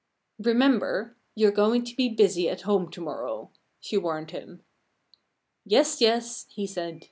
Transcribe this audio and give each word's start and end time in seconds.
"Remember! 0.41 1.15
You're 1.35 1.51
going 1.51 1.83
to 1.83 1.95
be 1.95 2.09
busy 2.09 2.49
at 2.49 2.61
home 2.61 2.89
to 2.89 2.99
morrow!" 3.01 3.51
she 3.79 3.97
warned 3.97 4.31
him. 4.31 4.63
"Yes! 5.63 6.01
yes!" 6.01 6.47
he 6.49 6.65
said. 6.65 6.99